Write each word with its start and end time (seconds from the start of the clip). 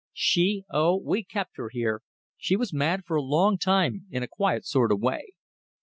"She! 0.13 0.65
Oh! 0.71 0.95
we 0.97 1.23
kept 1.23 1.57
her 1.57 1.69
here. 1.69 2.01
She 2.35 2.55
was 2.55 2.73
mad 2.73 3.05
for 3.05 3.15
a 3.17 3.21
long 3.21 3.59
time 3.59 4.07
in 4.09 4.23
a 4.23 4.27
quiet 4.27 4.65
sort 4.65 4.91
of 4.91 4.99
way. 4.99 5.33